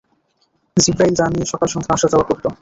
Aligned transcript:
জিব্রাইল 0.77 1.13
যা 1.19 1.25
নিয়ে 1.27 1.49
সকাল-সন্ধ্যা 1.51 1.93
আসা-যাওয়া 1.95 2.27
করত। 2.29 2.45